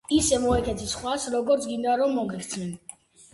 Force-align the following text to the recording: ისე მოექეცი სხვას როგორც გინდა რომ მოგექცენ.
ისე 0.15 0.37
მოექეცი 0.45 0.87
სხვას 0.93 1.27
როგორც 1.35 1.67
გინდა 1.73 1.99
რომ 2.01 2.17
მოგექცენ. 2.21 2.75